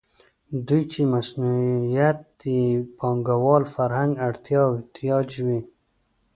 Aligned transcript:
دوی 0.67 0.83
چې 0.91 1.01
مصونیت 1.13 2.21
یې 2.53 2.67
د 2.79 2.83
پانګوال 2.97 3.63
فرهنګ 3.73 4.11
اړتیا 4.27 4.61
او 4.67 4.71
احتیاج 4.79 5.29
وي. 5.45 5.59